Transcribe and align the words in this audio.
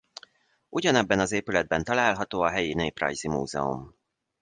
Ugyanebben 0.69 1.19
az 1.19 1.31
épületben 1.31 1.83
található 1.83 2.41
a 2.41 2.49
helyi 2.49 2.73
néprajzi 2.73 3.27
múzeum. 3.27 3.95